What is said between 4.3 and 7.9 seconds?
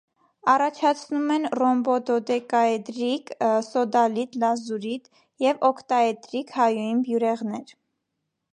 լազուրիտ) և օքտաէդրիկ (հայուին) բյուրեղներ։